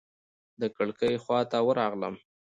د 0.59 0.61
کړکۍ 0.75 1.15
خواته 1.23 1.57
ورغلم. 1.67 2.15